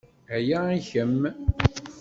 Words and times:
Aya 0.35 0.59
i 0.77 0.79
kemm. 0.89 1.21